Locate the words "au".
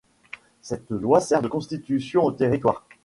2.23-2.31